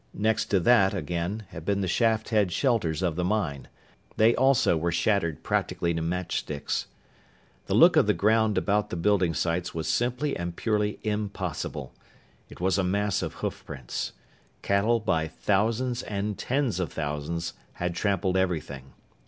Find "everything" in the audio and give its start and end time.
18.37-18.93